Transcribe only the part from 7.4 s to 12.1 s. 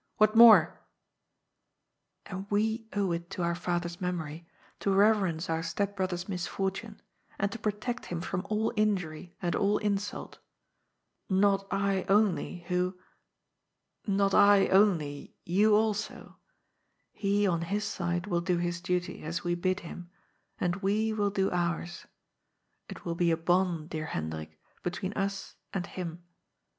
to protect him from all injury and all insult. Not I